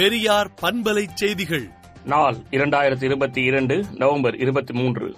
[0.00, 1.68] பெரியார் பண்பலை செய்திகள்.
[2.04, 5.14] நாள் இரண்டாயிரத்தி இருபத்தி இரண்டு நவம்பர் இருபத்தி மூன்று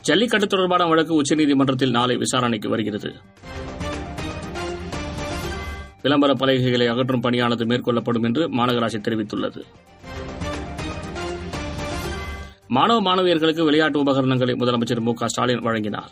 [0.00, 3.14] ஜல்லிக்கட்டு தொடர்பான வழக்கு உச்சநீதிமன்றத்தில் நாளை விசாரணைக்கு வருகிறது.
[6.02, 9.62] விளம்பர பலகைகளை அகற்றும் பணியானது மேற்கொள்ளப்படும் என்று மாநகராட்சி தெரிவித்துள்ளது.
[12.66, 16.10] மாணவ மாணவியர்களுக்கு விளையாட்டு உபகரணங்களை முதலமைச்சர் மு க ஸ்டாலின் வழங்கினார்.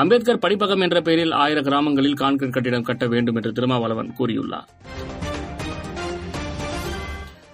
[0.00, 4.66] அம்பேத்கர் படிப்பகம் என்ற பெயரில் ஆயிர கிராமங்களில் கான்கிரீட் கட்டிடம் கட்ட வேண்டும் என்று திருமாவளவன் கூறியுள்ளார்.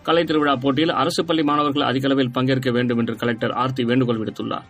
[0.02, 4.66] கலை திருவிழா போட்டியில் அரசு பள்ளி மாணவர்கள் அதிக அளவில் பங்கேற்க வேண்டும் என்று கலெக்டர் ஆர்த்தி வேண்டுகோள் விடுத்துள்ளார்.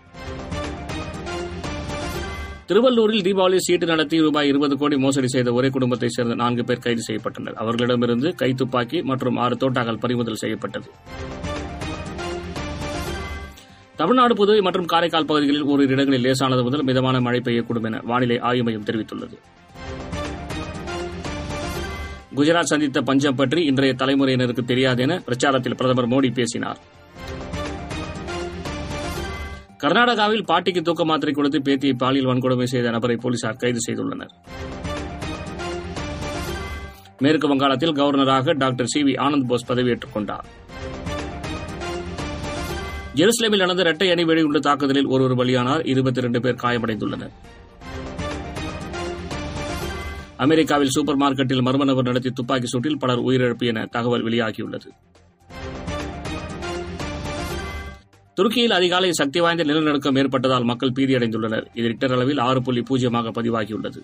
[2.67, 7.03] திருவள்ளூரில் தீபாவளி சீட்டு நடத்தி ரூபாய் இருபது கோடி மோசடி செய்த ஒரே குடும்பத்தைச் சேர்ந்த நான்கு பேர் கைது
[7.09, 7.55] செய்யப்பட்டனர்.
[7.55, 10.91] அவர்களிடமிருந்து கைத்துப்பாக்கி மற்றும் ஆறு தோட்டாக்கள் பறிமுதல் செய்யப்பட்டது.
[14.03, 18.65] தமிழ்நாடு புதுவை மற்றும் காரைக்கால் பகுதிகளில் ஓரிரு இடங்களில் லேசானது முதல் மிதமான மழை பெய்யக்கூடும் என வானிலை ஆய்வு
[18.65, 19.37] மையம் தெரிவித்துள்ளது.
[22.37, 26.79] குஜராத் சந்தித்த பஞ்சம் பற்றி இன்றைய தலைமுறையினருக்கு தெரியாது என பிரச்சாரத்தில் பிரதமர் மோடி பேசினார்.
[29.83, 34.35] கர்நாடகாவில் பாட்டிக்கு தூக்க மாத்திரை கொடுத்து பேத்தியை பாலியல் வன்கொடுமை செய்த நபரை போலீசார் கைது செய்துள்ளனர்.
[37.19, 40.45] மேற்கு வங்காளத்தில் கவர்னராக doctor C V Anand Bose பதவியேற்றுக் கொண்டார்.
[43.15, 45.87] ஜெருசலேமில் நடந்த இரட்டை அணி வெடிகுண்டு தாக்குதலில் ஒருவர் பலியானார்.
[45.87, 47.33] இருபத்தி இரண்டு பேர் காயமடைந்துள்ளனர்.
[50.37, 54.89] அமெரிக்காவில் சூப்பர் மார்க்கெட்டில் மர்ம நபர் நடத்திய துப்பாக்கி சூட்டில் பலர் உயிரிழப்பு என தகவல் வெளியாகியுள்ளது.
[58.35, 61.65] துருக்கியில் அதிகாலை சக்தி வாய்ந்த நிலநடுக்கம் ஏற்பட்டதால் மக்கள் பீதியடைந்துள்ளனர்.
[61.75, 64.03] இது ரிக்டர் அளவில் ஆறு புள்ளி பூஜ்ஜியமாக பதிவாகியுள்ளது.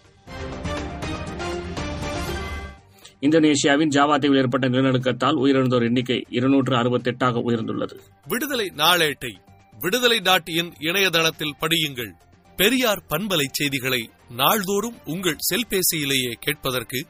[3.20, 7.97] இந்தோனேஷியாவின் ஜாவா தீவில் ஏற்பட்ட நிலநடுக்கத்தால் உயிரிழந்தோர் எண்ணிக்கை இருநூற்று அறுபத்தெட்டாக உயர்ந்துள்ளது.
[8.27, 9.33] விடுதலை நாளேட்டை
[9.78, 12.12] விடுதலை டாட் இன் இணையதளத்தில் படியுங்கள்.
[12.56, 17.06] பெரியார் பண்பலை செய்திகளை நாள்தோறும் உங்கள் செல்பேசியிலேயே கேட்பதற்கு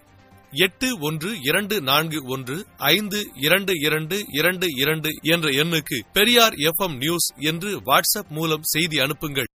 [0.51, 7.29] எட்டு ஒன்று இரண்டு நான்கு ஒன்று ஐந்து இரண்டு இரண்டு இரண்டு இரண்டு என்ற எண்ணுக்கு பெரியார் எஃப் நியூஸ்
[7.37, 9.49] என்று வாட்ஸ்அப் மூலம் செய்தி அனுப்புங்கள்.